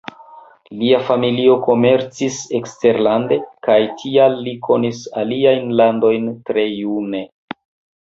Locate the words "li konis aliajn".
4.49-5.73